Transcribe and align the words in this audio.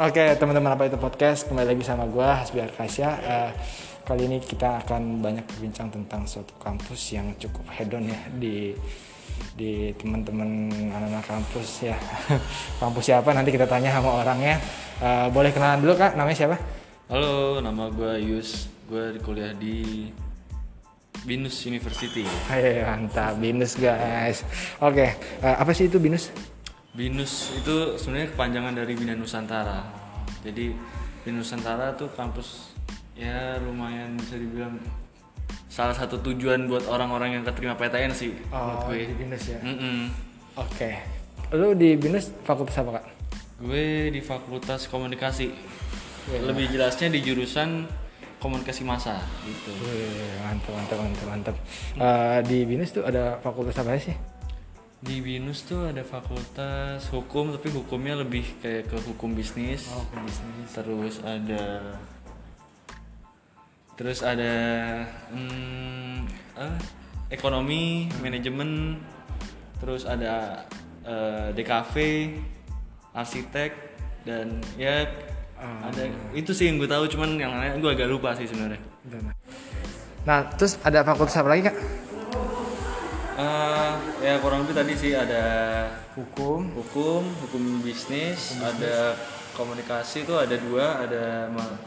Oke 0.00 0.32
teman-teman 0.40 0.72
apa 0.72 0.88
itu 0.88 0.96
podcast 0.96 1.44
kembali 1.44 1.76
lagi 1.76 1.84
sama 1.84 2.08
gue 2.08 2.24
Hasbi 2.24 2.56
Arkasya. 2.64 3.10
Eh, 3.20 3.50
kali 4.08 4.32
ini 4.32 4.40
kita 4.40 4.80
akan 4.80 5.20
banyak 5.20 5.44
berbincang 5.44 5.92
tentang 5.92 6.24
suatu 6.24 6.56
kampus 6.56 7.20
yang 7.20 7.36
cukup 7.36 7.68
hedon 7.68 8.08
ya 8.08 8.16
di 8.32 8.72
di 9.52 9.92
teman-teman 10.00 10.72
anak-anak 10.72 11.20
kampus 11.28 11.84
ya. 11.84 12.00
kampus 12.80 13.12
siapa 13.12 13.28
nanti 13.36 13.52
kita 13.52 13.68
tanya 13.68 13.92
sama 13.92 14.24
orangnya. 14.24 14.56
Eh, 15.04 15.28
boleh 15.28 15.52
kenalan 15.52 15.84
dulu 15.84 15.92
kak, 15.92 16.16
namanya 16.16 16.48
siapa? 16.48 16.56
Halo, 17.12 17.60
nama 17.60 17.92
gue 17.92 18.24
Yus. 18.24 18.72
Gue 18.88 19.20
kuliah 19.20 19.52
di 19.52 20.08
Binus 21.28 21.60
University. 21.68 22.24
Hai 22.48 22.88
mantap, 22.88 23.36
binus 23.36 23.76
guys. 23.76 24.48
Oke, 24.80 25.12
eh, 25.44 25.56
apa 25.60 25.76
sih 25.76 25.92
itu 25.92 26.00
binus? 26.00 26.32
Binus 26.90 27.54
itu 27.54 27.94
sebenarnya 27.94 28.34
kepanjangan 28.34 28.74
dari 28.74 28.92
Bina 28.98 29.14
Nusantara. 29.14 29.86
Jadi 30.42 30.74
Bina 31.22 31.38
Nusantara 31.38 31.94
tuh 31.94 32.10
kampus 32.10 32.74
ya 33.14 33.60
lumayan 33.60 34.16
bisa 34.16 34.34
dibilang 34.34 34.80
salah 35.70 35.94
satu 35.94 36.18
tujuan 36.18 36.66
buat 36.66 36.88
orang-orang 36.90 37.38
yang 37.38 37.44
keterima 37.46 37.78
PTN 37.78 38.10
sih 38.10 38.34
menurut 38.48 38.80
Oh, 38.80 38.90
gue. 38.90 39.06
di 39.06 39.14
binus 39.14 39.44
ya. 39.46 39.58
Mm-mm. 39.62 40.10
Oke. 40.58 40.98
Lu 41.54 41.78
di 41.78 41.94
binus 41.94 42.34
fakultas 42.42 42.74
apa 42.78 42.98
kak? 42.98 43.04
Gue 43.60 44.08
di 44.08 44.18
Fakultas 44.18 44.88
Komunikasi. 44.88 45.46
Iya. 46.26 46.48
Lebih 46.48 46.72
jelasnya 46.72 47.12
di 47.12 47.20
jurusan 47.20 47.86
Komunikasi 48.40 48.82
Massa 48.82 49.20
gitu. 49.44 49.68
Wih, 49.84 50.32
mantap, 50.40 50.72
mantap, 50.72 50.96
mantap, 50.98 51.26
mantap. 51.28 51.56
Eh, 51.94 52.38
di 52.48 52.58
binus 52.64 52.90
tuh 52.90 53.04
ada 53.04 53.36
fakultas 53.38 53.76
apa 53.76 53.94
sih? 53.94 54.16
Di 55.00 55.16
Binus 55.24 55.64
tuh 55.64 55.88
ada 55.88 56.04
fakultas 56.04 57.08
hukum 57.08 57.56
tapi 57.56 57.72
hukumnya 57.72 58.20
lebih 58.20 58.44
kayak 58.60 58.92
ke 58.92 58.96
hukum 59.08 59.32
bisnis. 59.32 59.88
Oh, 59.92 60.04
bisnis. 60.20 60.68
Terus 60.76 61.14
ada 61.24 61.64
Terus 64.00 64.24
ada 64.24 64.54
hmm, 65.28 66.24
eh, 66.56 66.78
ekonomi, 67.28 68.08
manajemen, 68.24 68.96
terus 69.76 70.08
ada 70.08 70.64
eh, 71.04 71.52
DKV, 71.52 71.94
arsitek 73.12 73.72
dan 74.24 74.56
ya 74.80 75.04
Ah. 75.60 75.92
ada 75.92 76.08
itu 76.32 76.56
sih 76.56 76.72
yang 76.72 76.80
gue 76.80 76.88
tahu 76.88 77.04
cuman 77.04 77.36
yang 77.36 77.52
lain 77.52 77.84
gue 77.84 77.92
agak 77.92 78.08
lupa 78.08 78.32
sih 78.32 78.48
sebenarnya. 78.48 78.80
Nah, 80.24 80.48
terus 80.56 80.80
ada 80.80 81.04
fakultas 81.04 81.36
apa 81.36 81.52
lagi 81.52 81.68
kak? 81.68 81.76
Eh, 83.40 83.90
ya 84.20 84.34
kurang 84.36 84.62
lebih 84.62 84.76
tadi 84.76 84.92
sih 84.92 85.12
ada 85.16 85.44
Hukum. 86.12 86.68
hukum, 86.76 87.22
hukum 87.40 87.80
bisnis, 87.80 88.60
ada 88.60 89.16
komunikasi 89.56 90.28
itu 90.28 90.34
ada 90.36 90.56
dua, 90.60 91.00
ada 91.00 91.48
ma- 91.48 91.78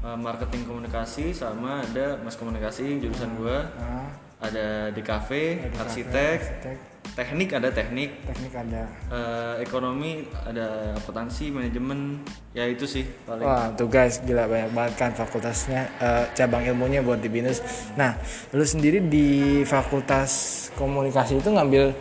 eh, 0.00 0.16
marketing 0.16 0.64
komunikasi 0.64 1.36
sama 1.36 1.84
ada 1.84 2.16
mas 2.24 2.34
komunikasi 2.34 3.04
jurusan 3.04 3.36
gua. 3.36 3.68
Nah, 3.76 4.08
Ada 4.40 4.92
DKV, 4.92 5.30
ada 5.62 5.76
arsitek, 5.82 6.38
arsitek, 6.40 6.78
teknik 7.12 7.52
ada 7.52 7.68
teknik, 7.68 8.10
teknik 8.24 8.52
ada. 8.56 8.88
eh, 9.12 9.54
ekonomi 9.60 10.24
ada 10.48 10.96
akuntansi, 10.96 11.52
manajemen, 11.52 12.24
ya 12.56 12.64
itu 12.64 12.88
sih 12.88 13.04
paling. 13.28 13.44
Wah, 13.44 13.68
tuh 13.76 13.86
guys, 13.86 14.24
gila 14.24 14.48
banyak 14.48 14.72
banget 14.72 14.92
kan 14.96 15.10
fakultasnya, 15.12 15.92
eh, 16.00 16.24
cabang 16.32 16.64
ilmunya 16.64 17.04
buat 17.04 17.20
di 17.20 17.28
binus. 17.28 17.60
Nah, 17.94 18.16
lu 18.56 18.64
sendiri 18.64 19.04
di 19.04 19.60
fakultas 19.62 20.66
komunikasi 20.74 21.38
itu 21.38 21.52
ngambil 21.52 21.92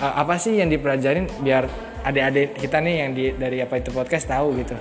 eh, 0.00 0.14
apa 0.16 0.34
sih 0.40 0.58
yang 0.58 0.72
dipelajarin 0.72 1.28
biar 1.44 1.68
adik-adik 2.02 2.58
kita 2.58 2.82
nih 2.82 2.94
yang 3.06 3.10
di 3.14 3.24
dari 3.36 3.62
apa 3.62 3.78
itu 3.78 3.94
podcast 3.94 4.26
tahu 4.26 4.58
gitu. 4.58 4.74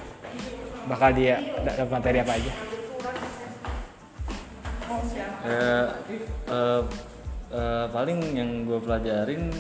Bakal 0.90 1.10
dia 1.14 1.38
dapat 1.62 1.88
materi 1.92 2.18
apa 2.24 2.34
aja? 2.34 2.54
Ya, 5.42 5.70
eh, 6.50 6.82
eh, 7.52 7.86
paling 7.92 8.20
yang 8.34 8.66
gue 8.66 8.80
pelajarin 8.80 9.52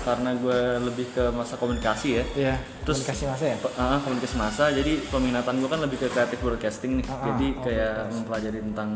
karena 0.00 0.32
gue 0.32 0.60
lebih 0.80 1.06
ke 1.12 1.28
masa 1.36 1.60
komunikasi 1.60 2.08
ya. 2.16 2.24
Iya, 2.32 2.54
Terus- 2.88 3.04
komunikasi 3.04 3.24
masa 3.28 3.44
ya? 3.52 3.56
Ah, 3.76 3.98
komunikasi 4.00 4.36
massa 4.40 4.64
jadi 4.72 4.92
peminatan 5.12 5.60
gue 5.60 5.68
kan 5.68 5.80
lebih 5.84 5.96
ke 6.00 6.06
creative 6.08 6.40
broadcasting 6.40 7.02
nih. 7.02 7.06
Ah, 7.06 7.12
ah, 7.12 7.24
jadi 7.32 7.46
oh, 7.52 7.60
kayak 7.60 7.94
mempelajari 8.16 8.58
tentang 8.64 8.90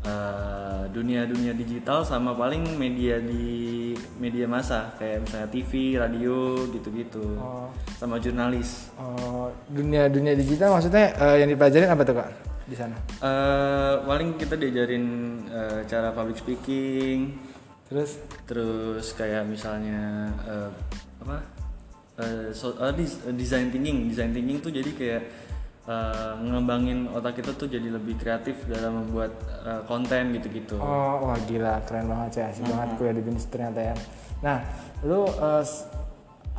eh, 0.00 0.82
dunia-dunia 0.88 1.52
digital 1.52 2.00
sama 2.08 2.32
paling 2.32 2.64
media 2.80 3.20
di 3.20 3.92
media 4.16 4.48
massa 4.48 4.96
kayak 4.96 5.28
misalnya 5.28 5.48
TV, 5.52 6.00
radio 6.00 6.56
gitu-gitu. 6.72 7.36
Oh. 7.36 7.68
sama 8.00 8.16
jurnalis. 8.16 8.88
Oh, 8.96 9.52
dunia 9.68 10.08
dunia 10.08 10.32
digital 10.32 10.72
maksudnya 10.72 11.12
eh, 11.20 11.44
yang 11.44 11.52
dipelajarin 11.52 11.92
apa 11.92 12.00
tuh 12.00 12.16
kak 12.16 12.49
di 12.70 12.78
sana? 12.78 12.94
Eh, 13.18 13.94
paling 14.06 14.38
kita 14.38 14.54
diajarin 14.54 15.04
eh, 15.50 15.80
cara 15.84 16.14
public 16.14 16.38
speaking. 16.38 17.34
Terus? 17.90 18.22
Terus 18.46 19.06
kayak 19.12 19.42
misalnya 19.44 20.30
eh, 20.46 20.70
apa? 21.20 21.36
Eh, 22.22 22.48
so, 22.54 22.78
eh, 22.78 22.94
design 23.34 23.74
thinking. 23.74 24.06
Design 24.06 24.30
thinking 24.30 24.62
tuh 24.62 24.70
jadi 24.70 24.90
kayak 24.94 25.22
eh, 25.90 26.32
ngembangin 26.38 27.10
otak 27.10 27.42
kita 27.42 27.58
tuh 27.58 27.66
jadi 27.66 27.90
lebih 27.90 28.14
kreatif 28.14 28.62
dalam 28.70 29.02
membuat 29.02 29.34
eh, 29.66 29.82
konten 29.90 30.30
gitu-gitu. 30.38 30.78
Oh, 30.78 31.26
wah 31.26 31.38
gila, 31.50 31.82
keren 31.82 32.06
banget 32.06 32.30
sih, 32.38 32.42
asik 32.46 32.70
banget 32.70 32.94
kuliah 32.94 33.14
di 33.18 33.22
BINUS 33.26 33.46
ternyata 33.50 33.80
ya. 33.82 33.94
Nah, 34.40 34.58
lu 35.02 35.26
eh, 35.26 35.62
s- 35.66 35.90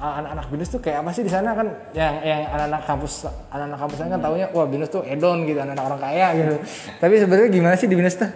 anak-anak 0.01 0.45
BINUS 0.49 0.69
tuh 0.73 0.81
kayak 0.81 1.05
apa 1.05 1.09
sih 1.13 1.21
di 1.21 1.29
sana 1.29 1.53
kan 1.53 1.67
yang 1.93 2.13
yang 2.25 2.41
anak-anak 2.49 2.81
kampus 2.89 3.13
anak-anak 3.53 3.79
kampus 3.79 3.95
sana 4.01 4.09
kan 4.17 4.21
taunya 4.21 4.47
wah 4.49 4.65
BINUS 4.65 4.89
tuh 4.89 5.05
edon 5.05 5.45
gitu, 5.45 5.61
anak-anak 5.61 5.85
orang 5.85 6.01
kaya 6.01 6.27
gitu. 6.33 6.55
Tapi 6.97 7.13
sebenarnya 7.21 7.49
gimana 7.49 7.75
sih 7.77 7.85
di 7.85 7.93
BINUS 7.93 8.15
tuh? 8.17 8.31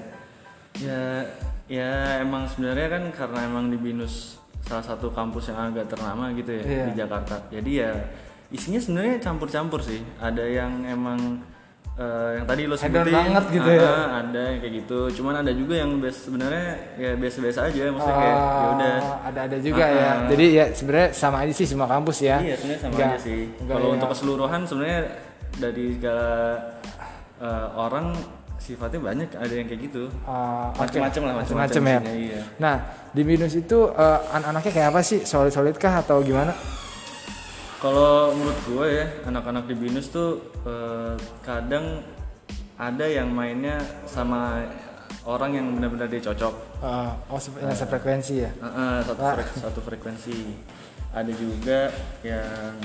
ya 0.76 1.24
ya 1.66 2.20
emang 2.20 2.46
sebenarnya 2.46 2.88
kan 3.00 3.04
karena 3.10 3.40
emang 3.48 3.72
di 3.72 3.78
binus 3.80 4.38
salah 4.62 4.84
satu 4.84 5.08
kampus 5.10 5.50
yang 5.50 5.72
agak 5.72 5.88
ternama 5.88 6.30
gitu 6.36 6.52
ya 6.52 6.64
Iya. 6.68 6.84
di 6.86 6.92
Jakarta 7.00 7.36
jadi 7.48 7.72
ya 7.72 7.92
isinya 8.52 8.78
sebenarnya 8.78 9.24
campur-campur 9.24 9.80
sih 9.80 10.04
ada 10.20 10.44
yang 10.44 10.84
emang 10.84 11.42
eh, 11.96 12.30
yang 12.36 12.46
tadi 12.46 12.62
lo 12.66 12.76
sebutin 12.76 13.08
banget 13.10 13.44
gitu 13.50 13.70
ah, 13.70 13.76
ya. 13.78 13.92
ada 14.20 14.42
yang 14.50 14.60
kayak 14.60 14.74
gitu 14.78 15.00
cuman 15.16 15.34
ada 15.40 15.52
juga 15.52 15.74
yang 15.76 15.92
sebenarnya 16.06 16.68
ya 16.96 17.12
biasa-biasa 17.16 17.60
aja 17.66 17.82
maksudnya 17.88 18.18
kayak 18.18 18.36
ya 18.36 18.68
udah 18.70 18.96
ada-ada 19.26 19.58
juga 19.60 19.84
Ah, 19.84 19.90
ya. 19.90 20.04
ah. 20.06 20.18
Jadi 20.28 20.46
ya 20.52 20.66
sebenarnya 20.70 21.10
sama 21.12 21.38
aja 21.42 21.54
sih 21.54 21.66
semua 21.66 21.88
kampus 21.88 22.18
ya. 22.22 22.38
iya 22.40 22.56
sebenarnya 22.56 22.82
sama 22.82 22.96
aja 22.98 23.18
sih 23.18 23.40
kalau 23.62 23.80
yang- 23.82 23.96
untuk 23.96 24.10
keseluruhan 24.12 24.62
sebenarnya 24.64 25.02
dari 25.56 25.86
segala 25.96 26.30
eh, 27.38 27.68
orang 27.74 28.06
sifatnya 28.58 28.98
banyak 29.00 29.30
ada 29.30 29.54
yang 29.54 29.68
kayak 29.68 29.82
gitu 29.84 30.04
Ah, 30.26 30.74
oke. 30.74 30.82
macam-macam 30.82 31.22
lah 31.22 31.34
macam-macam 31.38 31.82
ya. 31.86 32.00
iya. 32.12 32.40
Nah, 32.58 32.76
di 33.12 33.22
BINUS 33.22 33.56
itu 33.58 33.80
eh, 33.88 34.20
anak-anaknya 34.34 34.72
kayak 34.74 34.90
apa 34.90 35.00
sih? 35.00 35.22
Solid-solid 35.22 35.78
kah 35.78 36.02
atau 36.02 36.20
gimana? 36.20 36.50
Kalau 37.78 38.34
menurut 38.34 38.60
gue 38.66 38.88
ya, 38.90 39.06
anak-anak 39.26 39.64
di 39.66 39.76
Binus 39.76 40.08
tuh 40.10 40.40
eh, 40.64 41.14
kadang 41.40 42.02
ada 42.76 43.06
yang 43.06 43.30
mainnya 43.30 43.78
sama 44.06 44.64
orang 45.24 45.52
yang 45.54 45.66
benar-benar 45.72 46.08
dia 46.08 46.22
cocok. 46.24 46.54
Eh, 46.82 47.12
oh, 47.30 47.40
se- 47.40 47.54
yang 47.56 47.76
sefrekuensi 47.76 48.34
ya? 48.42 48.50
Eh, 48.52 48.66
eh, 48.66 48.96
satu, 49.04 49.22
Ah. 49.22 49.34
frek- 49.36 49.58
satu 49.60 49.80
frekuensi. 49.82 50.38
Ada 51.12 51.32
juga 51.32 51.80
yang 52.22 52.76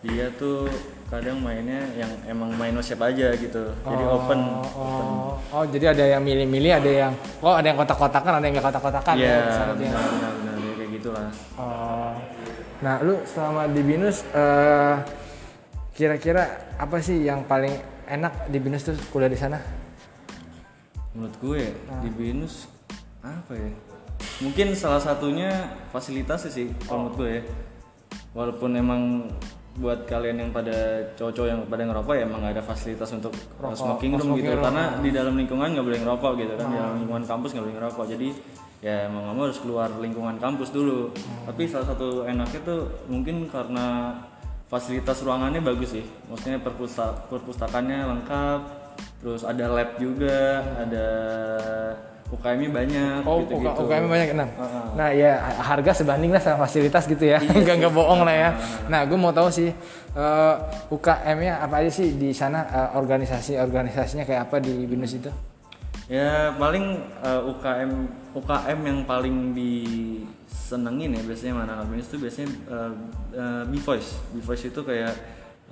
dia 0.00 0.28
tuh 0.34 0.68
kadang 1.08 1.40
mainnya 1.40 1.80
yang 1.94 2.10
emang 2.26 2.52
main 2.52 2.76
siapa 2.78 3.08
aja 3.08 3.32
gitu. 3.32 3.64
Jadi 3.72 4.04
Oh, 4.04 4.18
open. 4.18 4.40
Oh, 4.76 5.30
oh, 5.50 5.64
jadi 5.64 5.96
ada 5.96 6.04
yang 6.06 6.20
milih-milih, 6.20 6.72
ada 6.74 6.90
yang 6.90 7.12
oh 7.40 7.54
ada 7.54 7.64
yang 7.64 7.78
kotak-kotakan, 7.78 8.32
ada 8.36 8.44
yang 8.44 8.52
nggak 8.52 8.66
kotak-kotakan 8.68 9.14
Iya, 9.16 9.36
di 9.40 9.52
sana 9.54 9.72
tuh 9.72 9.84
ya. 9.84 9.92
benar-benar 9.96 10.54
ya, 10.58 10.72
kayak 10.74 10.90
gitulah. 10.92 11.28
Oh. 11.56 12.12
Nah, 12.84 13.00
lu 13.00 13.16
selama 13.24 13.64
di 13.64 13.80
Binus 13.80 14.20
eh, 14.28 14.96
kira-kira 15.96 16.44
apa 16.76 17.00
sih 17.00 17.24
yang 17.24 17.48
paling 17.48 17.72
enak 18.04 18.52
di 18.52 18.60
Binus 18.60 18.84
tuh 18.84 18.92
kuliah 19.08 19.32
di 19.32 19.40
sana? 19.40 19.56
Menurut 21.16 21.32
gue 21.40 21.62
Ah. 21.88 22.04
di 22.04 22.10
Binus 22.12 22.68
apa 23.24 23.56
ya? 23.56 23.72
Mungkin 24.44 24.76
salah 24.76 25.00
satunya 25.00 25.48
fasilitasnya 25.88 26.50
sih 26.52 26.66
kalau 26.84 27.08
menurut 27.08 27.16
gue 27.16 27.30
ya. 27.40 27.42
Walaupun 28.36 28.70
emang 28.76 29.32
buat 29.74 30.04
kalian 30.06 30.36
yang 30.38 30.50
pada 30.52 31.02
cowok-cowok 31.18 31.48
yang 31.50 31.60
pada 31.66 31.82
ngerokok 31.82 32.14
ya 32.14 32.22
emang 32.28 32.46
nggak 32.46 32.54
ada 32.60 32.62
fasilitas 32.62 33.10
untuk 33.10 33.34
Rokok, 33.58 33.74
smoking 33.74 34.12
oh, 34.14 34.18
room 34.22 34.26
smoking 34.30 34.46
gitu 34.46 34.54
room. 34.54 34.66
karena 34.70 34.84
di 35.02 35.10
dalam 35.10 35.34
lingkungan 35.34 35.68
nggak 35.74 35.86
boleh 35.90 36.00
ngerokok 36.04 36.32
gitu 36.38 36.52
kan 36.54 36.66
di 36.70 36.76
dalam 36.78 36.94
lingkungan 37.02 37.24
kampus 37.26 37.48
nggak 37.50 37.64
boleh 37.66 37.76
ngerokok 37.82 38.04
jadi 38.06 38.28
ya 38.84 39.08
mau 39.08 39.24
nggak 39.24 39.34
mau 39.34 39.44
harus 39.48 39.60
keluar 39.64 39.88
lingkungan 39.96 40.36
kampus 40.36 40.68
dulu 40.68 41.08
tapi 41.48 41.64
salah 41.64 41.88
satu 41.88 42.28
enaknya 42.28 42.60
tuh 42.68 42.84
mungkin 43.08 43.48
karena 43.48 44.12
fasilitas 44.68 45.24
ruangannya 45.24 45.64
bagus 45.64 45.96
sih 45.96 46.04
maksudnya 46.28 46.60
perpusta 46.60 47.16
perpustakaannya 47.32 48.04
lengkap 48.12 48.60
terus 49.24 49.40
ada 49.40 49.72
lab 49.72 49.96
juga 49.96 50.60
ada 50.76 51.06
UKM-nya 52.24 52.70
banyak 52.72 53.20
Oh, 53.28 53.36
gitu-gitu. 53.46 53.84
UKM 53.84 54.10
banyak. 54.10 54.28
Heeh. 54.32 54.86
Nah, 54.96 55.08
ya 55.12 55.38
harga 55.60 56.02
sebanding 56.02 56.32
lah 56.34 56.42
sama 56.42 56.66
fasilitas 56.66 57.04
gitu 57.06 57.30
ya. 57.30 57.38
Enggak 57.52 57.78
enggak 57.78 57.94
bohong 57.94 58.24
lah 58.26 58.34
ya. 58.34 58.50
Nah, 58.90 59.04
gue 59.06 59.14
mau 59.14 59.30
tahu 59.30 59.52
sih 59.52 59.70
eh, 60.16 60.54
UKM-nya 60.88 61.62
apa 61.62 61.84
aja 61.84 61.92
sih 61.92 62.16
di 62.16 62.32
sana 62.34 62.64
eh, 62.64 62.88
organisasi-organisasinya 62.98 64.24
kayak 64.26 64.50
apa 64.50 64.56
di 64.58 64.72
Binus 64.88 65.14
itu? 65.14 65.30
Ya 66.04 66.52
paling 66.60 67.00
eh, 67.24 67.40
UKM 67.48 67.90
UKM 68.36 68.78
yang 68.84 68.98
paling 69.08 69.56
disenengin 69.56 71.16
ya 71.16 71.22
biasanya 71.24 71.54
mana 71.56 71.70
anak 71.80 71.86
binus 71.88 72.12
itu 72.12 72.20
biasanya 72.20 72.48
eh, 72.68 72.92
eh, 73.32 73.62
B-Voice. 73.72 74.10
B-Voice 74.36 74.64
itu 74.68 74.80
kayak 74.84 75.12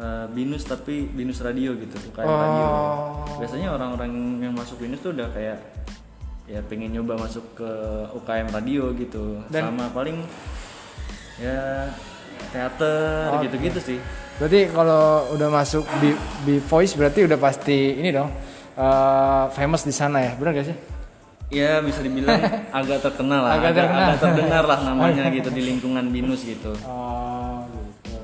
eh, 0.01 0.25
binus 0.33 0.65
tapi 0.65 1.05
binus 1.13 1.45
radio 1.45 1.77
gitu, 1.77 1.97
UKM 2.13 2.25
radio. 2.25 2.65
Oh. 2.65 3.37
Biasanya 3.45 3.77
orang-orang 3.77 4.41
yang 4.41 4.57
masuk 4.57 4.81
binus 4.81 5.05
tuh 5.05 5.13
udah 5.13 5.29
kayak 5.37 5.61
ya 6.49 6.59
pengen 6.65 6.97
nyoba 6.97 7.21
masuk 7.21 7.45
ke 7.53 7.71
UKM 8.17 8.49
radio 8.49 8.89
gitu. 8.97 9.37
Dan- 9.53 9.69
Sama 9.69 9.93
paling 9.93 10.17
ya 11.37 11.93
teater 12.53 13.37
gitu-gitu 13.45 13.81
sih. 13.85 13.99
Berarti 14.41 14.73
kalau 14.73 15.29
udah 15.37 15.49
masuk 15.53 15.85
di 16.49 16.57
Voice 16.65 16.97
berarti 16.97 17.29
udah 17.29 17.37
pasti 17.37 18.01
ini 18.01 18.09
dong 18.09 18.33
eh, 18.75 19.45
famous 19.53 19.83
di 19.83 19.93
sana 19.93 20.21
ya. 20.21 20.33
Benar 20.35 20.53
gak 20.55 20.69
sih? 20.69 20.79
Ya 21.53 21.85
bisa 21.85 22.01
dibilang 22.01 22.41
agak 22.81 23.05
terkenal 23.05 23.45
lah, 23.45 23.53
Agak 23.57 23.77
agak, 23.77 23.85
terkenal. 23.85 24.03
agak 24.09 24.19
terdengar 24.19 24.65
lah 24.65 24.79
namanya 24.83 25.25
gitu 25.29 25.49
di 25.53 25.63
lingkungan 25.71 26.05
binus 26.09 26.41
gitu. 26.43 26.73
Oh, 26.83 27.69
gitu. 27.69 28.17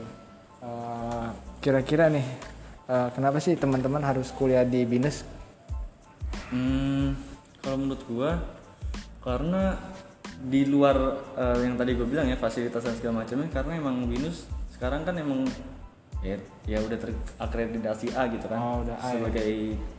Eh, 0.65 1.27
kira-kira 1.61 2.09
nih 2.09 2.25
eh, 2.89 3.09
kenapa 3.13 3.37
sih 3.37 3.53
teman-teman 3.53 4.01
harus 4.01 4.33
kuliah 4.33 4.65
di 4.65 4.81
Binus? 4.83 5.29
Hmm, 6.49 7.13
kalau 7.61 7.77
menurut 7.77 8.03
gua 8.09 8.31
karena 9.21 9.77
di 10.41 10.65
luar 10.65 10.97
eh, 11.37 11.69
yang 11.69 11.77
tadi 11.77 11.93
gue 11.93 12.07
bilang 12.07 12.25
ya 12.25 12.39
fasilitas 12.39 12.81
dan 12.81 12.97
segala 12.97 13.21
macamnya 13.21 13.51
karena 13.53 13.77
emang 13.77 14.07
binus 14.07 14.47
sekarang 14.73 15.03
kan 15.03 15.19
emang 15.19 15.45
ya 16.19 16.35
ya 16.65 16.79
udah 16.79 16.99
terakreditasi 16.99 18.11
A 18.13 18.27
gitu 18.27 18.47
kan 18.47 18.59
Oh, 18.59 18.77
udah 18.83 18.97
A 18.97 19.07
ya. 19.09 19.13
sebagai 19.17 19.49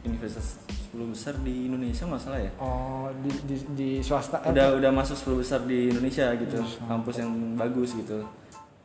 universitas 0.03 0.59
10 0.89 1.05
besar 1.07 1.33
di 1.39 1.65
Indonesia 1.65 2.03
masalah 2.03 2.39
ya 2.39 2.51
Oh, 2.57 3.07
di 3.15 3.31
di, 3.45 3.55
di 3.73 3.89
swasta. 3.99 4.41
eh, 4.41 4.49
udah 4.49 4.75
udah 4.75 4.91
masuk 4.91 5.15
10 5.15 5.39
besar 5.39 5.59
di 5.63 5.87
Indonesia 5.87 6.27
gitu 6.35 6.59
kampus 6.81 7.15
yang 7.17 7.31
bagus 7.55 7.95
gitu 7.95 8.19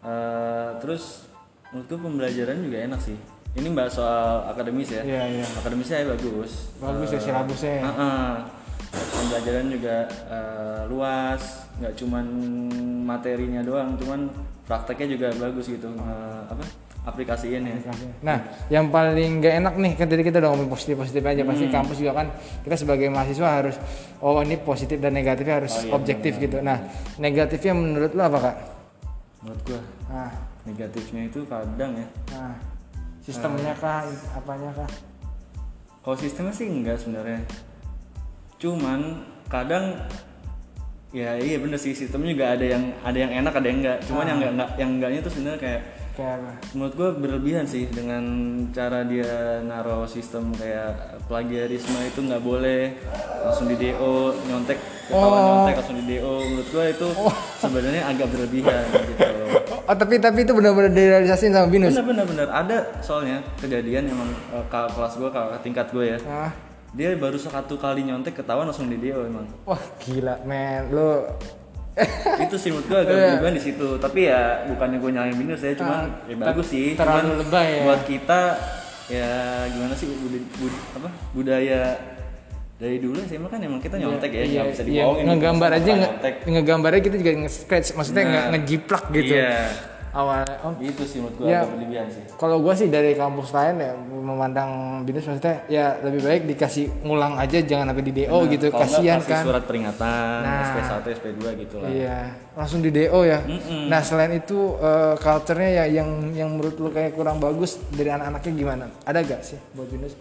Eh, 0.01 0.71
terus 0.79 1.25
gue 1.73 1.83
pembelajaran 1.91 2.61
juga 2.61 2.77
enak 2.79 3.01
sih 3.01 3.17
ini 3.55 3.73
bahas 3.73 3.95
soal 3.95 4.45
akademis 4.47 4.93
ya 4.93 5.01
Iya, 5.01 5.23
iya. 5.35 5.47
akademisnya 5.57 5.97
ya 5.99 6.07
bagus 6.11 6.71
Bagus 6.77 7.09
ya 7.09 7.17
Eh, 7.17 7.25
silabusnya 7.25 7.73
ya. 7.73 7.83
Heeh. 7.83 8.31
pembelajaran 8.95 9.67
juga 9.69 9.97
eh, 10.29 10.81
luas 10.87 11.43
nggak 11.75 11.95
cuman 11.97 12.27
materinya 13.03 13.61
doang 13.61 13.97
cuman 13.97 14.29
prakteknya 14.63 15.09
juga 15.11 15.29
bagus 15.41 15.67
gitu 15.69 15.89
Eh, 15.89 16.41
apa 16.47 16.63
aplikasiin 17.05 17.61
ya. 17.69 17.77
Nah, 18.25 18.39
yang 18.73 18.89
paling 18.89 19.45
gak 19.45 19.55
enak 19.61 19.75
nih 19.77 19.93
kan 19.93 20.09
tadi 20.09 20.25
kita 20.25 20.41
udah 20.41 20.51
ngomong 20.57 20.73
positif-positif 20.73 21.21
aja 21.21 21.45
Hmm. 21.45 21.51
pasti 21.53 21.65
kampus 21.69 21.97
juga 22.01 22.13
kan 22.17 22.27
kita 22.65 22.77
sebagai 22.81 23.13
mahasiswa 23.13 23.49
harus 23.61 23.77
oh 24.25 24.41
ini 24.41 24.57
positif 24.57 24.97
dan 25.05 25.13
negatifnya 25.13 25.61
harus 25.61 25.73
Oh, 25.77 25.85
iya, 25.85 25.93
objektif 25.93 26.41
gitu. 26.41 26.65
Nah, 26.65 26.81
negatifnya 27.21 27.77
menurut 27.77 28.17
lo 28.17 28.23
apa 28.25 28.39
kak? 28.41 28.57
menurut 29.45 29.61
gua 29.69 29.81
Nah, 30.09 30.33
negatifnya 30.65 31.29
itu 31.29 31.45
kadang 31.45 31.93
ya. 31.93 32.07
Nah 32.33 32.57
sistemnya 33.21 33.77
kah, 33.77 34.09
apanya 34.33 34.73
kah? 34.73 34.89
kalau 36.01 36.17
sistemnya 36.17 36.53
sih 36.53 36.69
enggak 36.69 36.97
sebenarnya. 36.97 37.41
Cuman 38.57 39.21
kadang 39.49 39.93
ya 41.13 41.37
iya 41.37 41.61
bener 41.61 41.77
sih 41.77 41.93
sistemnya 41.93 42.33
juga 42.33 42.47
ada 42.57 42.65
yang 42.65 42.85
ada 43.05 43.19
yang 43.21 43.33
enak 43.45 43.53
ada 43.55 43.67
yang 43.71 43.79
enggak 43.85 43.99
cuman 44.03 44.25
yang 44.27 44.39
enggak, 44.41 44.53
enggak 44.53 44.71
yang 44.75 44.91
enggaknya 44.99 45.21
tuh 45.23 45.31
sebenarnya 45.31 45.61
kayak 45.63 45.81
Kayak 46.15 46.39
menurut 46.73 46.95
gue 46.95 47.11
berlebihan 47.19 47.67
sih 47.67 47.91
dengan 47.91 48.23
cara 48.71 49.03
dia 49.03 49.59
naro 49.61 50.07
sistem 50.07 50.55
kayak 50.55 50.95
plagiarisme 51.27 51.99
itu 52.01 52.23
nggak 52.23 52.39
boleh 52.39 52.95
langsung 53.43 53.67
di 53.67 53.75
DO 53.75 54.31
nyontek 54.47 54.79
ketahuan 55.05 55.11
Oh. 55.35 55.47
nyontek 55.59 55.75
langsung 55.83 55.99
di 55.99 56.07
DO 56.09 56.33
menurut 56.41 56.69
gue 56.71 56.85
itu 56.89 57.09
sebenarnya 57.59 58.03
agak 58.07 58.27
berlebihan 58.31 58.85
gitu 58.87 59.27
Oh, 59.85 59.93
tapi 59.93 60.17
tapi 60.17 60.49
itu 60.49 60.55
benar-benar 60.55 60.89
direalisasiin 60.89 61.53
sama 61.53 61.69
Binus. 61.69 61.93
bener 61.93 62.49
ada 62.49 62.89
soalnya 63.03 63.45
kejadian 63.59 64.09
emang 64.09 64.31
eh, 64.55 64.65
kakak 64.71 64.97
kelas 64.97 65.15
gue 65.19 65.29
kakak 65.29 65.61
tingkat 65.61 65.87
gue 65.93 66.05
ya. 66.09 66.19
Ah, 66.25 66.51
dia 66.91 67.13
baru 67.19 67.37
satu 67.37 67.77
kali 67.77 68.07
nyontek 68.07 68.33
ketahuan 68.33 68.65
langsung 68.65 68.87
di 68.87 68.97
DO 68.97 69.29
emang. 69.29 69.45
Wah 69.67 69.83
gila 70.01 70.41
men, 70.47 70.89
lo 70.89 71.27
itu 72.45 72.57
sih 72.59 72.69
menurut 72.75 72.87
gue 72.91 72.99
agak 72.99 73.15
berlebihan 73.15 73.55
di 73.55 73.63
situ. 73.63 73.89
Tapi 73.99 74.21
ya 74.27 74.67
bukannya 74.67 74.99
gue 74.99 75.11
nyalain 75.15 75.37
minus 75.39 75.63
ya 75.63 75.73
cuman 75.79 76.11
ya 76.27 76.35
bagus 76.35 76.67
sih. 76.75 76.99
terlalu 76.99 77.31
cuman 77.31 77.41
lebay 77.47 77.69
ya. 77.71 77.83
buat 77.87 78.03
kita 78.03 78.41
ya 79.05 79.31
gimana 79.69 79.93
sih 79.93 80.09
bud, 80.09 80.33
bud- 80.59 80.83
apa 80.97 81.09
budaya 81.37 81.83
dari 82.75 82.99
dulu 82.99 83.21
sih 83.29 83.39
kan 83.39 83.61
emang 83.63 83.79
kita 83.79 84.01
nyontek 84.01 84.33
ya 84.33 84.43
nggak 84.49 84.67
bisa 84.75 84.83
iya, 84.83 85.05
dibohongin 85.07 85.25
ngegambar 85.31 85.71
Sama 85.71 85.79
aja 85.79 85.91
nge, 85.95 86.09
ngegambarnya 86.51 87.03
kita 87.05 87.17
juga 87.23 87.33
nge-scratch 87.47 87.89
maksudnya 87.95 88.25
nge 88.25 88.35
Nah. 88.35 88.45
ngejiplak 88.57 89.05
gitu. 89.15 89.33
iya 89.39 89.55
awal 90.15 90.47
oh 90.63 90.71
gitu 90.79 91.03
sih 91.03 91.19
menurut 91.19 91.37
gue 91.37 91.47
Ya. 91.47 91.67
berlebihan 91.67 92.07
sih 92.07 92.23
Kalau 92.33 92.59
gue 92.59 92.71
sih 92.73 92.87
dari 92.87 93.13
kampus 93.13 93.51
lain 93.51 93.77
ya 93.77 93.93
memandang 93.99 94.71
binus 95.03 95.27
maksudnya 95.27 95.67
ya 95.67 95.99
lebih 96.01 96.23
baik 96.23 96.43
dikasih 96.47 97.03
ngulang 97.03 97.35
aja 97.35 97.59
jangan 97.61 97.91
sampai 97.91 98.05
di 98.05 98.15
DO 98.17 98.39
gitu 98.47 98.67
Nah, 98.67 98.73
nggak 98.73 98.81
kasihan 98.81 99.19
kasih 99.19 99.29
kan. 99.29 99.43
surat 99.43 99.65
peringatan 99.65 100.39
Nah. 100.41 100.63
SP1 100.65 100.95
SP2 101.13 101.43
gitu 101.59 101.77
lah 101.77 101.89
Iya, 101.91 102.19
langsung 102.55 102.79
di 102.79 102.91
DO 102.91 103.21
ya. 103.21 103.39
Mm-mm. 103.41 103.87
Nah 103.87 104.01
selain 104.01 104.33
itu 104.33 104.59
eh, 104.77 105.15
culture-nya 105.17 105.71
ya 105.75 105.91
yang 105.93 106.09
yang 106.33 106.49
menurut 106.49 106.75
lu 106.77 106.89
kayak 106.89 107.13
kurang 107.13 107.37
bagus 107.37 107.77
dari 107.91 108.09
anak-anaknya 108.09 108.53
gimana? 108.55 108.85
Ada 109.03 109.19
gak 109.21 109.43
sih 109.45 109.59
buat 109.73 109.87
binus? 109.89 110.15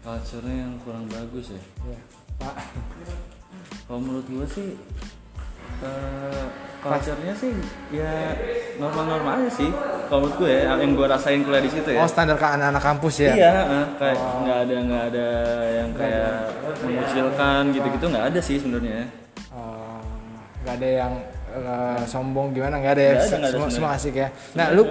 culture-nya 0.00 0.56
yang 0.58 0.74
kurang 0.80 1.04
bagus 1.06 1.50
ya 1.50 1.60
Ya. 1.86 2.00
Pak. 2.38 2.54
Kalau 3.82 4.00
menurut 4.00 4.26
gue 4.26 4.46
sih 4.46 4.68
eh 5.80 6.44
culture-nya 6.80 7.34
sih 7.36 7.52
ya 7.92 8.32
normal-normal 8.76 9.44
aja 9.44 9.50
sih. 9.52 9.70
Kalau 10.10 10.26
menurut 10.26 10.36
gue 10.42 10.50
ya, 10.50 10.74
yang 10.74 10.92
gue 10.96 11.06
rasain 11.06 11.40
kuliah 11.44 11.62
di 11.62 11.70
situ 11.70 11.88
ya. 11.94 12.00
Oh 12.02 12.08
standar 12.08 12.34
ke 12.34 12.42
anak-anak 12.42 12.82
kampus 12.82 13.14
ya? 13.22 13.32
Iya, 13.36 13.52
eh, 13.62 13.86
kayak 13.94 14.16
nggak 14.18 14.58
ada 14.66 14.76
nggak 14.82 15.02
ada 15.12 15.28
yang 15.70 15.90
kayak 15.94 16.32
mengucilkan 16.82 17.62
gitu-gitu 17.70 18.06
nggak 18.10 18.24
ada 18.32 18.40
sih 18.42 18.56
sebenarnya. 18.58 19.06
Oh, 19.52 20.00
nggak 20.64 20.74
ada 20.80 20.88
yang 20.88 21.12
eh, 21.52 22.02
sombong 22.08 22.50
gimana? 22.50 22.80
Nggak 22.80 22.94
ada 22.98 23.02
ya? 23.04 23.12
Ada, 23.14 23.48
semua, 23.54 23.68
semua 23.70 23.90
asik 23.94 24.14
ya? 24.16 24.28
Nah 24.58 24.72
lu 24.74 24.82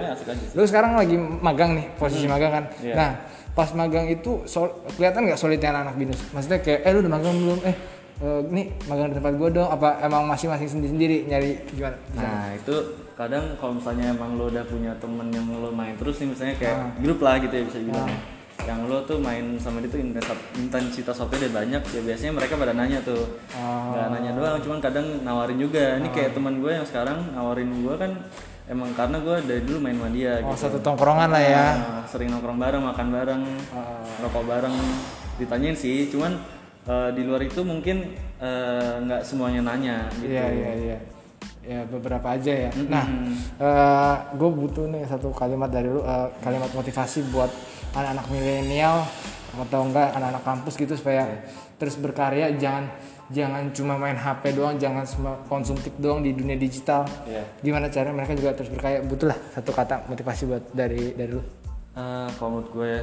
lu 0.56 0.64
sekarang 0.64 0.96
lagi 0.96 1.18
magang 1.20 1.76
nih 1.76 1.86
posisi 2.00 2.30
magang 2.30 2.52
kan? 2.54 2.66
Iya. 2.80 2.94
nah 2.96 3.10
pas 3.50 3.76
magang 3.76 4.08
itu 4.08 4.48
sol- 4.48 4.72
kelihatan 4.96 5.28
nggak 5.28 5.36
solidnya 5.36 5.76
anak-anak 5.76 5.96
binus? 6.00 6.20
Maksudnya 6.32 6.60
kayak 6.64 6.80
eh 6.86 6.92
lu 6.96 7.00
udah 7.04 7.12
magang 7.12 7.36
belum? 7.36 7.60
Eh 7.68 7.76
eh, 8.20 8.42
nih 8.46 8.66
magang 8.86 9.10
di 9.10 9.16
tempat 9.16 9.34
gua 9.36 9.50
dong. 9.50 9.70
Apa 9.70 10.00
emang 10.02 10.24
masing-masing 10.26 10.68
sendiri-sendiri? 10.70 11.18
Nyari 11.26 11.50
gimana? 11.70 11.96
Nah 12.14 12.52
itu 12.52 12.76
kadang 13.14 13.56
kalau 13.56 13.76
misalnya 13.76 14.10
emang 14.10 14.36
lo 14.36 14.48
udah 14.48 14.64
punya 14.64 14.96
temen 14.96 15.28
yang 15.28 15.44
lo 15.54 15.70
main 15.70 15.92
terus 15.94 16.20
nih 16.20 16.30
misalnya 16.30 16.56
kayak 16.56 16.76
Ah. 16.78 16.92
grup 16.98 17.20
lah 17.20 17.36
gitu 17.38 17.52
ya 17.52 17.64
bisa 17.64 17.78
dibilang 17.78 18.08
ya. 18.08 18.20
yang 18.62 18.80
lo 18.86 19.04
tuh 19.04 19.18
main 19.18 19.56
sama 19.56 19.80
dia 19.80 19.88
tuh 19.90 20.00
intensitas 20.56 21.16
waktunya 21.18 21.48
udah 21.48 21.56
banyak 21.58 21.82
ya 21.86 22.02
biasanya 22.02 22.32
mereka 22.34 22.54
pada 22.56 22.72
nanya 22.72 23.00
tuh. 23.02 23.24
Oh. 23.52 23.92
nggak 23.92 24.08
nanya 24.10 24.32
doang 24.34 24.58
cuman 24.60 24.80
kadang 24.80 25.08
nawarin 25.20 25.58
juga. 25.58 25.96
Ini 25.96 26.08
kayak 26.10 26.32
teman 26.34 26.60
gue 26.60 26.72
yang 26.72 26.84
sekarang 26.84 27.18
nawarin 27.32 27.72
gue 27.74 27.96
kan 27.96 28.12
emang 28.68 28.92
karena 28.94 29.18
gue 29.18 29.36
dari 29.44 29.62
dulu 29.64 29.78
main 29.80 29.96
sama 29.96 30.10
dia 30.12 30.32
oh 30.40 30.54
gitu. 30.54 30.60
satu 30.62 30.78
tongkrongan 30.80 31.28
lah 31.28 31.42
ya. 31.42 31.66
Nah, 31.74 32.04
sering 32.06 32.30
nongkrong 32.30 32.56
bareng 32.56 32.84
makan 32.86 33.08
bareng 33.10 33.42
Ah. 33.72 34.04
rokok 34.22 34.44
bareng. 34.46 34.76
Ditanyain 35.36 35.72
sih 35.74 36.08
cuman 36.08 36.36
eh, 36.90 37.10
di 37.14 37.22
luar 37.22 37.42
itu 37.46 37.62
mungkin 37.62 38.18
eh, 38.42 38.94
nggak 39.06 39.22
semuanya 39.22 39.62
nanya 39.62 40.10
gitu. 40.18 40.34
Iya 40.34 40.46
iya 40.50 40.72
iya. 40.74 40.98
Ya 41.70 41.82
beberapa 41.86 42.34
aja 42.34 42.70
ya. 42.70 42.72
Mm-mm. 42.74 42.90
nah 42.90 43.06
gue 44.34 44.50
butuh 44.50 44.90
nih 44.90 45.06
satu 45.06 45.30
kalimat 45.30 45.70
dari 45.70 45.86
lu 45.86 46.02
eh, 46.02 46.28
kalimat 46.42 46.74
motivasi 46.74 47.30
buat 47.30 47.52
anak-anak 47.94 48.26
milenial 48.34 49.06
atau 49.50 49.82
enggak 49.86 50.14
anak-anak 50.14 50.44
kampus 50.46 50.74
gitu 50.78 50.94
supaya 50.98 51.30
terus 51.78 51.96
berkarya. 52.02 52.50
Jangan 52.58 52.90
jangan 53.30 53.70
cuma 53.70 53.94
main 53.94 54.18
HP 54.18 54.58
doang 54.58 54.82
jangan 54.82 55.06
konsumtif 55.46 55.94
doang 56.02 56.26
di 56.26 56.34
dunia 56.34 56.58
digital. 56.58 57.06
Iya. 57.30 57.46
gimana 57.62 57.86
caranya 57.94 58.18
mereka 58.18 58.34
juga 58.34 58.58
terus 58.58 58.74
berkarya? 58.74 59.06
Butuh 59.06 59.30
lah 59.30 59.38
satu 59.54 59.70
kata 59.70 60.10
motivasi 60.10 60.50
buat 60.50 60.64
dari 60.74 61.14
dari 61.14 61.32
lu. 61.38 61.60
Eh, 62.00 62.30
kalau 62.40 62.50
menurut 62.58 62.70
gue 62.72 62.88
ya, 62.88 63.02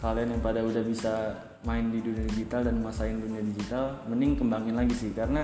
kalian 0.00 0.28
yang 0.32 0.42
pada 0.42 0.60
udah 0.64 0.82
bisa 0.82 1.14
main 1.62 1.90
di 1.90 1.98
dunia 1.98 2.22
digital 2.24 2.62
dan 2.62 2.78
masain 2.78 3.18
dunia 3.18 3.42
digital, 3.42 3.98
mending 4.06 4.38
kembangin 4.38 4.74
lagi 4.74 4.94
sih 4.94 5.10
karena 5.10 5.42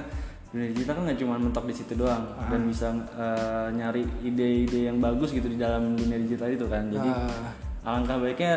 dunia 0.54 0.70
digital 0.70 0.94
kan 0.98 1.02
nggak 1.10 1.18
cuma 1.18 1.34
mentok 1.34 1.64
di 1.66 1.74
situ 1.74 1.92
doang 1.94 2.22
dan 2.46 2.60
bisa 2.62 2.88
eh, 3.18 3.68
nyari 3.74 4.02
ide-ide 4.22 4.86
yang 4.86 5.02
bagus 5.02 5.30
gitu 5.30 5.46
di 5.46 5.58
dalam 5.58 5.98
dunia 5.98 6.18
digital 6.22 6.48
itu 6.48 6.66
kan. 6.70 6.86
Jadi 6.88 7.10
Ah. 7.10 7.50
alangkah 7.84 8.16
baiknya 8.16 8.54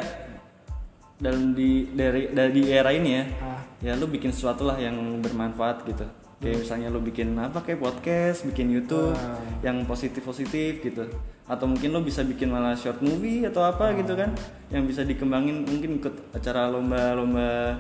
dalam 1.18 1.58
di 1.58 1.90
dari 1.92 2.30
dari 2.30 2.62
era 2.70 2.94
ini 2.94 3.10
ya, 3.12 3.24
Ah. 3.42 3.62
ya 3.82 3.94
lu 3.98 4.06
bikin 4.06 4.30
sesuatu 4.30 4.70
lah 4.70 4.78
yang 4.78 4.94
bermanfaat 5.18 5.82
gitu 5.84 6.06
kayak 6.38 6.62
misalnya 6.62 6.88
lu 6.94 7.02
bikin 7.02 7.34
apa 7.34 7.66
kayak 7.66 7.82
podcast 7.82 8.46
bikin 8.46 8.70
YouTube 8.70 9.18
yang 9.66 9.82
positif 9.90 10.22
positif 10.22 10.80
gitu. 10.86 11.10
Atau 11.48 11.66
mungkin 11.66 11.96
lu 11.96 12.04
bisa 12.04 12.22
bikin 12.22 12.52
malah 12.52 12.78
short 12.78 13.02
movie 13.02 13.48
atau 13.48 13.66
apa 13.66 13.96
gitu 13.98 14.14
kan 14.14 14.36
yang 14.70 14.86
bisa 14.86 15.02
dikembangin 15.02 15.66
mungkin 15.66 15.98
ikut 15.98 16.36
acara 16.36 16.70
lomba-lomba 16.70 17.80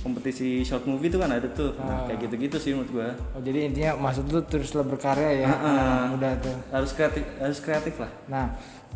kompetisi 0.00 0.64
short 0.64 0.86
movie 0.88 1.12
itu 1.12 1.18
kan 1.20 1.28
ada 1.28 1.44
tuh 1.52 1.76
nah, 1.76 2.08
kayak 2.08 2.24
gitu-gitu 2.24 2.56
sih 2.56 2.70
menurut 2.72 2.90
gua 2.94 3.08
Oh, 3.36 3.42
jadi 3.42 3.68
intinya 3.68 3.98
maksud 4.00 4.30
lu 4.32 4.40
teruslah 4.46 4.86
berkarya 4.86 5.44
ya. 5.44 5.48
Nah, 5.50 6.14
mudah 6.14 6.32
tuh. 6.40 6.56
harus 6.72 6.90
kreatif 6.96 7.24
harus 7.36 7.58
kreatif 7.60 7.94
lah 8.00 8.10
Nah, 8.30 8.44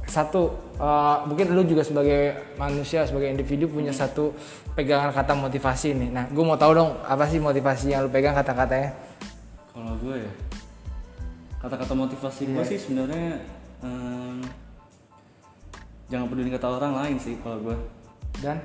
satu 0.08 0.52
eh, 0.80 1.16
mungkin 1.28 1.52
lu 1.52 1.64
juga 1.64 1.84
sebagai 1.84 2.54
manusia 2.56 3.04
sebagai 3.04 3.28
individu 3.28 3.68
punya 3.68 3.92
satu 3.92 4.32
pegangan 4.74 5.12
kata 5.14 5.32
motivasi 5.36 5.94
nih. 5.96 6.10
Nah, 6.10 6.24
gue 6.28 6.44
mau 6.44 6.58
tahu 6.58 6.72
dong 6.76 6.90
apa 7.04 7.24
sih 7.28 7.38
motivasi 7.40 7.92
yang 7.92 8.06
lu 8.06 8.10
pegang 8.10 8.36
kata-katanya? 8.36 8.90
Kalau 9.74 9.94
gue 10.00 10.16
ya 10.22 10.32
kata-kata 11.64 11.96
motivasi 11.96 12.52
gue 12.52 12.64
sih 12.68 12.76
sebenarnya 12.76 13.40
em, 13.80 14.36
jangan 16.12 16.28
peduli 16.28 16.52
kata 16.52 16.68
orang 16.68 16.92
lain 17.00 17.16
sih 17.16 17.40
kalau 17.40 17.60
gue. 17.64 17.76
Dan 18.44 18.60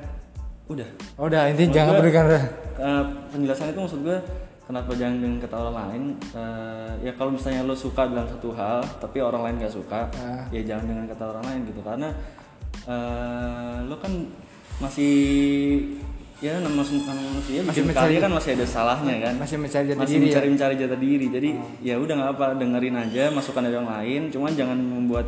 Udah. 0.69 0.85
oh, 1.17 1.25
udah 1.25 1.49
intinya 1.49 1.73
jangan 1.73 1.91
gua- 1.91 2.01
berikan 2.01 2.25
Eh, 2.79 3.03
penjelasan 3.27 3.69
itu 3.69 3.79
maksud 3.79 3.99
gue 4.01 4.17
kenapa 4.63 4.93
jangan 4.93 5.17
dengan 5.17 5.37
kata 5.39 5.55
orang 5.59 5.75
lain? 5.83 6.03
Eh, 6.31 6.91
ya 7.03 7.11
kalau 7.13 7.33
misalnya 7.33 7.65
lo 7.65 7.75
suka 7.75 8.05
dalam 8.05 8.23
satu 8.25 8.53
hal 8.53 8.79
tapi 8.97 9.17
orang 9.19 9.41
lain 9.43 9.55
gak 9.59 9.73
suka 9.73 10.07
Ah. 10.15 10.45
ya 10.47 10.61
jangan 10.63 10.85
dengan 10.87 11.05
kata 11.05 11.23
orang 11.27 11.43
lain 11.43 11.61
gitu. 11.65 11.81
Karena 11.81 12.09
eh, 12.85 13.77
lo 13.83 13.97
kan 13.97 14.13
masih 14.79 15.13
ya 16.39 16.55
nama 16.55 16.71
manusia 16.71 17.59
Masih 17.59 17.83
bikin 17.83 17.83
mencari- 17.91 18.21
kan 18.21 18.31
masih 18.31 18.51
ada 18.55 18.65
salahnya 18.65 19.15
kan? 19.19 19.33
Masih 19.35 19.57
mencari 19.57 19.85
jati 19.85 19.99
masih 19.99 20.13
diri 20.13 20.21
ya. 20.21 20.27
mencari 20.31 20.47
mencari 20.49 20.75
jati 20.77 20.95
diri. 20.97 21.27
Jadi 21.29 21.49
ya 21.81 21.95
udah 21.97 22.13
nggak 22.15 22.31
apa 22.31 22.45
dengerin 22.55 22.95
aja 22.95 23.23
masukan 23.29 23.61
dari 23.61 23.75
orang 23.75 23.91
lain. 23.97 24.21
Cuman 24.29 24.51
jangan 24.53 24.77
membuat 24.77 25.27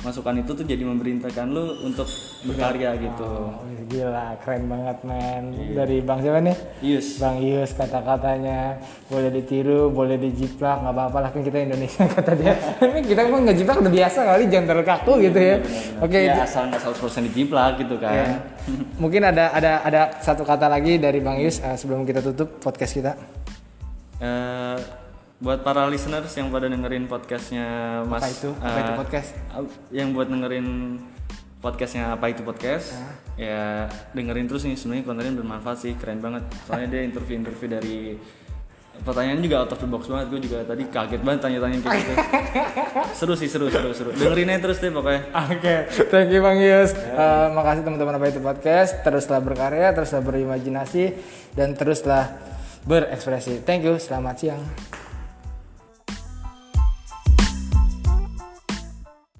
masukan 0.00 0.32
itu 0.34 0.50
tuh 0.50 0.62
jadi 0.62 0.80
memerintahkan 0.82 1.46
lu 1.46 1.64
untuk 1.82 2.08
berkarya 2.42 2.96
gitu 2.96 3.28
Oh, 3.52 3.60
gila, 3.86 4.32
keren 4.40 4.64
banget 4.64 4.96
men. 5.02 5.44
Dari 5.70 6.00
Bang 6.00 6.18
siapa 6.18 6.40
nih? 6.40 6.56
yes 6.80 7.18
Bang 7.18 7.36
Yus 7.38 7.74
kata-katanya 7.74 8.80
boleh 9.06 9.28
ditiru, 9.30 9.90
boleh 9.90 10.16
dijiplak, 10.16 10.80
nggak 10.80 10.94
apa-apa 10.94 11.18
lah 11.18 11.30
kan 11.30 11.42
kita 11.42 11.58
Indonesia 11.60 12.08
kata 12.16 12.32
dia. 12.32 12.54
Ini 12.78 13.00
kita 13.02 13.20
mah 13.24 13.40
nggak 13.42 13.56
jiplak 13.56 13.76
udah 13.78 13.92
biasa 13.92 14.18
kali, 14.24 14.42
jangan 14.46 14.66
terlalu 14.66 14.86
kaku 14.86 15.12
gitu 15.20 15.38
ya. 15.38 15.56
Oke, 15.98 16.18
ya 16.18 16.32
itu- 16.32 16.42
asal 16.42 16.62
nggak 16.66 16.80
100% 16.80 17.28
dijiplak 17.28 17.72
gitu 17.76 17.94
kan 17.96 18.12
ya. 18.14 18.26
mungkin 19.02 19.20
ada 19.22 19.50
ada 19.50 19.72
ada 19.82 20.00
satu 20.18 20.42
kata 20.42 20.64
lagi 20.64 20.96
dari 20.96 21.18
Bang 21.18 21.36
Yus 21.36 21.58
eh, 21.58 21.74
sebelum 21.74 22.02
kita 22.02 22.22
tutup 22.22 22.56
podcast 22.58 22.92
kita. 22.94 23.12
Eh, 24.16 24.76
buat 25.40 25.64
para 25.64 25.88
listeners 25.88 26.28
yang 26.36 26.52
pada 26.52 26.68
dengerin 26.68 27.08
podcastnya 27.08 27.66
Mas 28.04 28.20
Apa 28.20 28.28
itu? 28.28 28.50
Apa 28.60 28.78
itu 28.78 28.92
eh, 28.92 28.98
podcast? 29.00 29.28
ab- 29.56 29.76
yang 29.88 30.12
buat 30.12 30.28
dengerin 30.28 30.66
podcastnya 31.60 32.12
apa 32.12 32.32
itu 32.32 32.40
podcast 32.40 32.96
ya 33.36 33.84
dengerin 34.16 34.48
terus 34.48 34.64
nih 34.64 34.76
sebenarnya 34.80 35.04
kontennya 35.04 35.32
bermanfaat 35.44 35.76
sih 35.76 35.92
keren 35.96 36.20
banget 36.20 36.44
soalnya 36.64 36.88
dia 36.88 37.02
interview-interview 37.04 37.68
dari 37.68 37.98
pertanyaan 39.00 39.40
juga 39.40 39.64
out 39.64 39.72
of 39.72 39.80
the 39.80 39.88
box 39.88 40.08
banget 40.08 40.26
gue 40.28 40.40
juga 40.44 40.58
tadi 40.64 40.88
kaget 40.88 41.20
banget 41.20 41.40
tanya-tanya 41.40 41.76
kayak 41.84 42.00
gitu 42.00 42.12
seru 43.20 43.34
sih 43.36 43.48
seru 43.48 43.68
seru 43.68 43.92
seru 43.92 44.10
dengerin 44.16 44.56
aja 44.56 44.60
terus 44.60 44.80
deh 44.80 44.88
pokoknya 44.92 45.20
Oke, 45.52 45.74
thank 46.08 46.28
you 46.32 46.40
Bang 46.44 46.60
Yus. 46.60 46.92
Eh, 46.92 47.48
makasih 47.52 47.84
teman-teman 47.84 48.16
apa 48.20 48.28
itu 48.28 48.40
podcast. 48.44 49.00
Teruslah 49.00 49.40
berkarya, 49.40 49.92
teruslah 49.96 50.20
berimajinasi, 50.20 51.16
dan 51.56 51.72
teruslah 51.76 52.28
berekspresi. 52.84 53.64
Thank 53.64 53.88
you. 53.88 53.96
Selamat 53.96 54.36
siang. 54.36 54.60